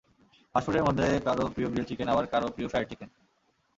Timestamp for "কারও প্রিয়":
1.25-1.69, 2.27-2.69